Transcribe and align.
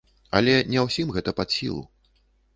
Але 0.37 0.55
не 0.71 0.79
ўсім 0.87 1.13
гэта 1.19 1.35
пад 1.41 1.55
сілу. 1.59 1.85